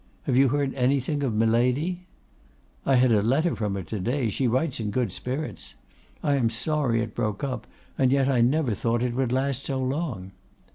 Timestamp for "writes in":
4.47-4.89